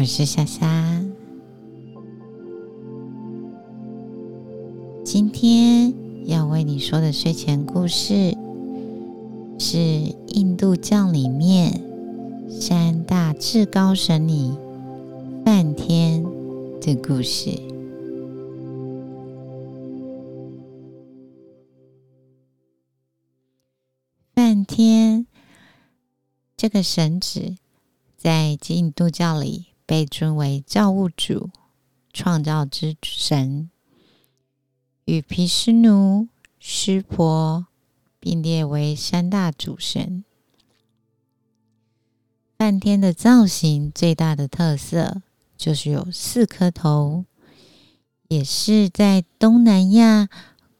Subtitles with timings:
[0.00, 1.04] 我是夏夏。
[5.04, 5.92] 今天
[6.24, 8.32] 要为你说的睡前故事
[9.58, 9.78] 是
[10.28, 11.82] 印度教里面
[12.48, 14.56] 三大至高神里
[15.44, 16.22] 梵天
[16.80, 17.50] 的故事。
[24.32, 25.26] 梵天
[26.56, 27.56] 这个神祇
[28.16, 31.48] 在印度教里被尊为造物主、
[32.12, 33.70] 创造之神，
[35.06, 37.66] 与毗湿奴、湿婆
[38.20, 40.24] 并列为三大主神。
[42.58, 45.22] 梵天的造型最大的特色
[45.56, 47.24] 就是有四颗头，
[48.28, 50.28] 也是在东南亚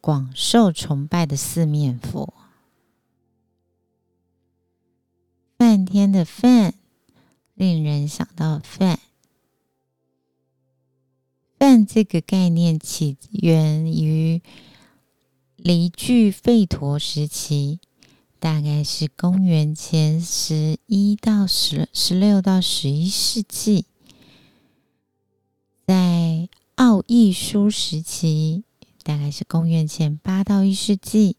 [0.00, 2.32] 广受崇拜的四面佛。
[5.58, 6.72] 梵天的梵，
[7.54, 9.00] 令人想到饭。
[11.58, 14.42] 饭这个概念起源于
[15.56, 17.78] 离聚吠陀时期，
[18.38, 23.86] 大概是公元前十一到十十六到十一世纪。
[25.86, 28.64] 在奥义书时期，
[29.02, 31.36] 大概是公元前八到一世纪。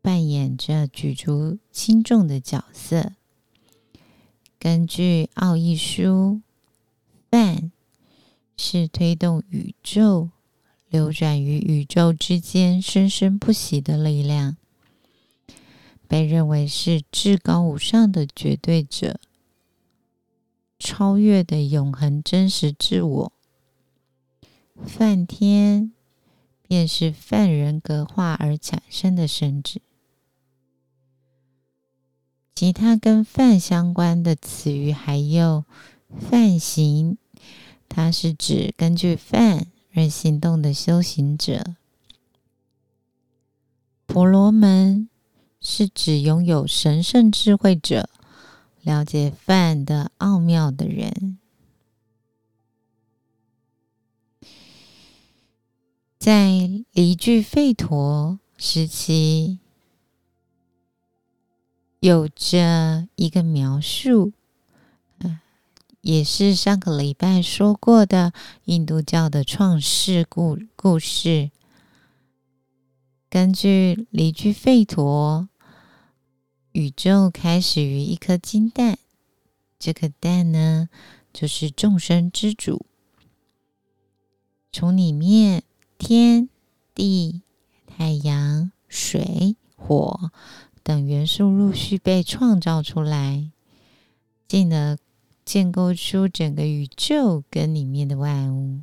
[0.00, 3.12] 扮演着举足轻重的角色。
[4.62, 6.04] 根据《奥义书》，
[7.32, 7.72] 梵
[8.56, 10.30] 是推动宇宙
[10.88, 14.56] 流转于宇宙之间生生不息的力量，
[16.06, 19.18] 被认为是至高无上的绝对者，
[20.78, 23.32] 超越的永恒真实自我。
[24.86, 25.92] 梵天
[26.68, 29.82] 便是梵人格化而产生的神旨。
[32.62, 35.64] 其他跟饭相关的词语还有
[36.16, 37.18] 饭行，
[37.88, 41.74] 它是指根据饭而行动的修行者；
[44.06, 45.08] 婆罗门
[45.60, 48.08] 是指拥有神圣智慧者，
[48.82, 51.38] 了解饭的奥妙的人。
[56.16, 59.58] 在离聚吠陀时期。
[62.02, 64.32] 有着一个描述，
[65.20, 65.38] 嗯
[66.00, 68.32] 也是上个礼拜说过的
[68.64, 71.52] 印度教的创世故故事。
[73.30, 75.48] 根据离居吠陀，
[76.72, 78.98] 宇宙开始于一颗金蛋，
[79.78, 80.88] 这颗蛋呢，
[81.32, 82.84] 就是众生之主。
[84.72, 85.62] 从里面，
[85.98, 86.48] 天
[86.96, 87.42] 地、
[87.86, 90.32] 太阳、水、火。
[90.82, 93.50] 等元素陆续被创造出来，
[94.48, 94.98] 进而
[95.44, 98.80] 建构出整个宇宙跟里面的万物。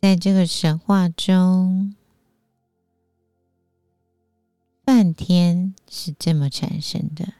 [0.00, 1.94] 在这个神话中，
[4.84, 7.34] 梵天是这么产生的。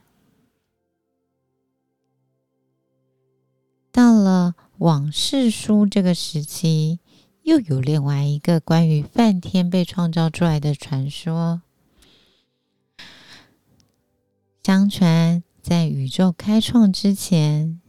[3.92, 7.00] 到了往事书这个时期。
[7.42, 11.62] 又有另外一个关于梵天被创造出来的传说。
[14.62, 17.80] 相传，在宇宙开创之前，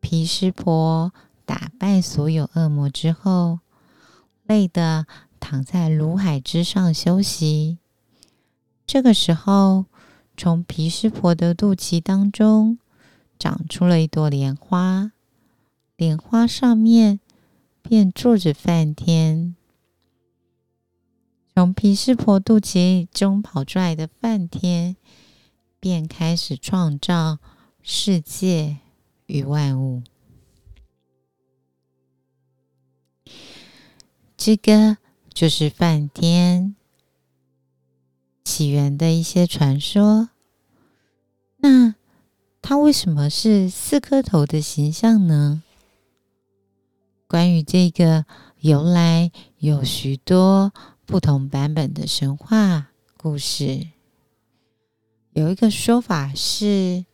[0.00, 1.12] 毗湿婆
[1.44, 3.58] 打败所有恶魔之后，
[4.44, 5.06] 累得
[5.40, 7.78] 躺在炉海之上休息。
[8.86, 9.86] 这个时候，
[10.36, 12.78] 从毗湿婆的肚脐当中
[13.36, 15.10] 长出了一朵莲花，
[15.96, 17.18] 莲花上面。
[17.86, 19.54] 便坐着梵天，
[21.54, 24.96] 从毗湿婆肚脐中跑出来的梵天，
[25.78, 27.38] 便开始创造
[27.82, 28.78] 世界
[29.26, 30.02] 与万物。
[34.34, 34.96] 这个
[35.34, 36.74] 就是梵天
[38.44, 40.30] 起源的一些传说。
[41.58, 41.94] 那
[42.62, 45.62] 他为什么是四颗头的形象呢？
[47.26, 48.26] 关于这个
[48.60, 50.72] 由来，有许多
[51.04, 53.88] 不同版本的神话故事。
[55.32, 57.06] 有一个说法是，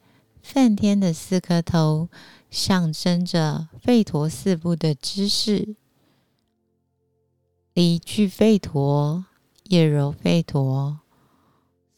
[0.43, 2.09] 梵天的四颗头
[2.51, 5.77] 象征着吠陀四部的知识：
[7.73, 9.25] 离句吠陀、
[9.65, 11.01] 叶柔吠陀、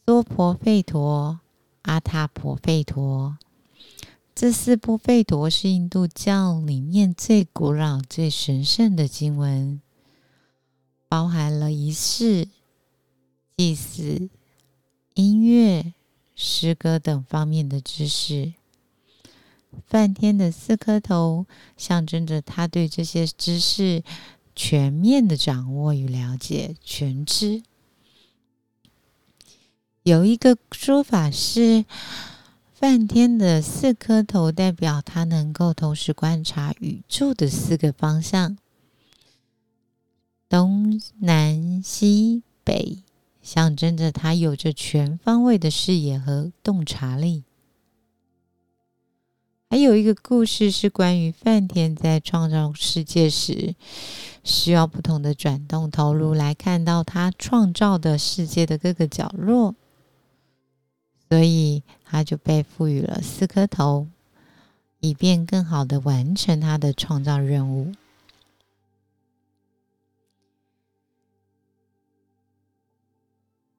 [0.05, 1.41] 娑婆吠陀、
[1.81, 3.37] 阿他婆吠陀。
[4.35, 9.79] 这四部吠陀是印度教里面最古老、最神圣的经文，
[11.07, 12.47] 包含了仪式、
[13.55, 14.29] 祭祀、
[15.13, 15.93] 音乐、
[16.35, 18.53] 诗歌等方面的知识。
[19.87, 21.45] 梵天的四颗头
[21.77, 24.03] 象征着他对这些知识
[24.55, 27.61] 全面的掌握与了解、全知。
[30.01, 31.85] 有一个说法是，
[32.83, 38.57] 梵天的四颗头代表他能够同时观察宇宙的四个方向：
[40.49, 42.97] 东南西北，
[43.41, 47.45] 象征着他有着全方位的视野和洞察力。
[49.69, 53.75] 还有一个故事是关于梵天在创造世界时，
[54.43, 59.73] 需要不同的转动头颅来看到他创造的世界的各个角落。
[61.29, 64.07] 所以他就被赋予了四颗头，
[64.99, 67.91] 以便更好的完成他的创造任务。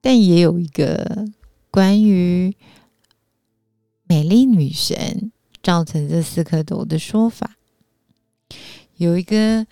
[0.01, 1.27] 但也有一个
[1.71, 2.55] 关于
[4.05, 5.33] 美丽女神
[5.63, 7.57] 造成这四颗头的说法。
[8.97, 9.67] 有一个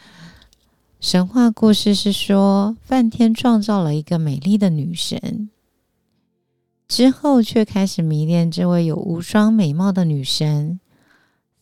[1.00, 5.50] 神话故事是说，梵天创造了一个美丽的女神。
[6.92, 10.78] 之后，却开始迷恋这位有无双美貌的女神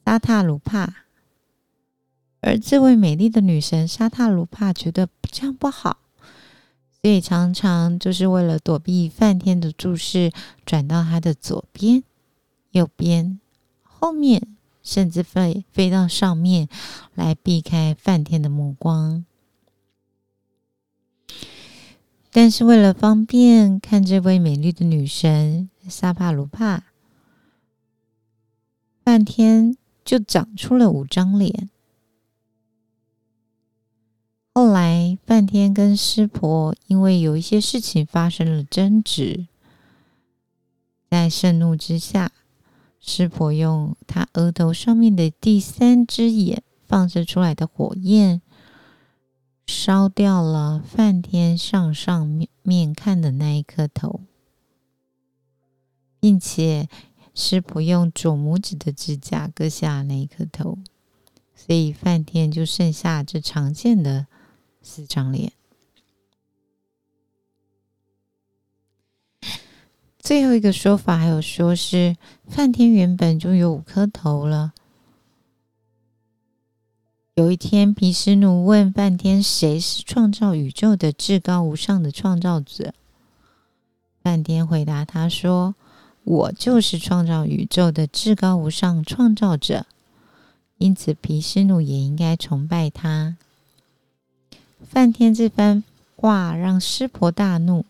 [0.04, 0.92] 沙塔鲁帕，
[2.40, 5.98] 而这位美丽的女神沙塔鲁帕觉得这样不好，
[7.00, 10.32] 所以常常就是为了躲避梵天的注视，
[10.66, 12.02] 转到他的左边、
[12.72, 13.38] 右边、
[13.84, 16.68] 后面，甚至飞飞到上面
[17.14, 19.24] 来避开梵天的目光。
[22.32, 26.84] 但是为了方便看这位美丽的女神萨帕鲁帕，
[29.02, 31.68] 半天就长出了五张脸。
[34.52, 39.46] 后来，半天跟师婆因为有一些事情发生了争执，
[41.08, 42.30] 在盛怒之下，
[43.00, 48.40] 师婆用她额头上面的第三只眼放射出来的火焰。
[49.70, 54.20] 烧掉了梵天向上面面看的那一颗头，
[56.19, 56.88] 并且
[57.37, 60.76] 师婆用左拇指的指甲割下那一颗头，
[61.55, 64.26] 所以梵天就剩下这常见的
[64.82, 65.52] 四张脸。
[70.19, 72.16] 最后一个说法还有说是
[72.49, 74.75] 梵天原本就有五颗头了。
[77.36, 82.92] 有一天，毗湿奴问梵天：“谁是创造宇宙的至高无上的创造者？”
[84.22, 85.74] 梵天回答他说
[86.24, 89.86] ：“我就是创造宇宙的至高无上创造者。”
[90.76, 93.36] 因此，毗湿奴也应该崇拜他。
[94.82, 95.84] 梵天这番
[96.16, 97.86] 话让湿婆大怒，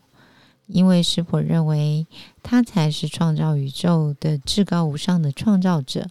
[0.67, 2.05] 因为湿婆认为
[2.43, 6.09] 他才是创造宇宙的至高无上的创造者。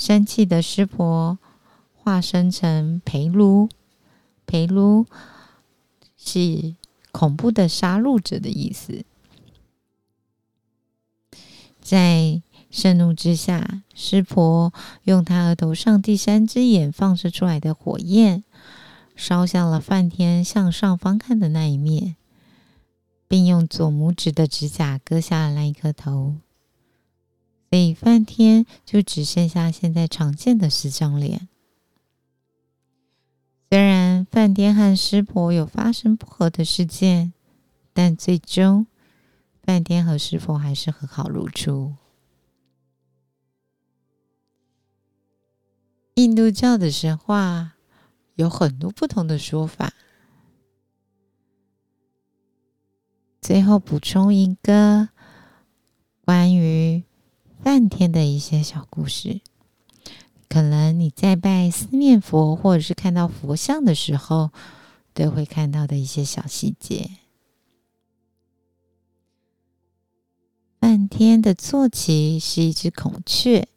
[0.00, 1.38] 生气的湿婆。
[2.02, 3.68] 化身成培卢，
[4.46, 5.04] 培卢
[6.16, 6.74] 是
[7.12, 9.04] 恐怖的杀戮者的意思。
[11.82, 14.72] 在盛怒之下，湿婆
[15.04, 18.44] 用他额头上第三只眼放射出来的火焰，
[19.14, 22.16] 烧向了梵天向上方看的那一面，
[23.28, 26.36] 并用左拇指的指甲割下了那一颗头，
[27.70, 31.48] 所以梵天就只剩下现在常见的四张脸。
[33.70, 37.32] 虽然梵天和湿婆有发生不和的事件，
[37.92, 38.88] 但最终
[39.62, 41.94] 梵天和湿婆还是和好如初。
[46.14, 47.74] 印度教的神话
[48.34, 49.92] 有很多不同的说法。
[53.40, 55.08] 最后补充一个
[56.24, 57.04] 关于
[57.62, 59.40] 梵天的一些小故事。
[60.48, 64.50] 可能你在拜四面佛，或者是看到佛像的时候，
[65.14, 67.10] 都会看到的一些小细节。
[70.80, 73.68] 梵天的坐骑是一只孔雀，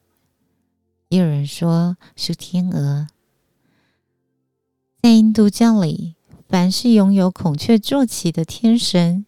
[1.10, 3.08] 也有人说是天鹅。
[5.02, 6.16] 在印度教里，
[6.48, 9.26] 凡是拥有孔雀坐骑的天神，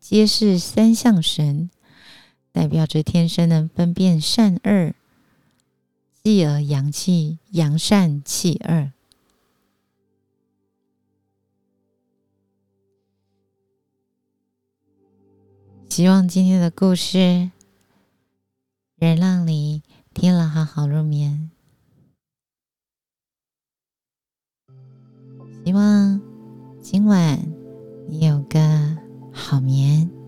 [0.00, 1.70] 皆是三相神，
[2.52, 4.94] 代表着天生能分辨善恶。
[6.22, 8.92] 继而阳气阳善气恶，
[15.88, 17.50] 希望今天的故事
[18.96, 21.50] 能让你听了好好入眠。
[25.64, 26.20] 希望
[26.82, 27.40] 今晚
[28.10, 28.98] 你有个
[29.32, 30.19] 好眠。